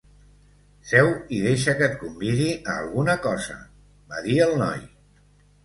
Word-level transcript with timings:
"Seu 0.91 1.09
i 1.39 1.41
deixa 1.43 1.75
que 1.81 1.85
et 1.89 1.93
convidi 1.99 2.49
a 2.73 2.79
alguna 2.87 3.17
cosa", 3.29 3.61
va 4.15 4.27
dir 4.29 4.43
el 4.51 4.59
noi. 4.67 4.85